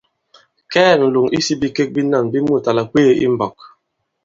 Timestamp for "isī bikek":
1.37-1.89